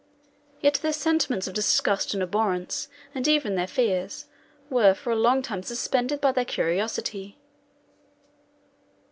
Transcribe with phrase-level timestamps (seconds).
[0.61, 4.25] Yet their sentiments of disgust and abhorrence, and even their fears,
[4.67, 7.37] were for a time suspended by their curiosity.